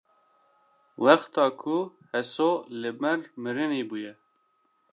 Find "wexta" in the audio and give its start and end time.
1.03-1.43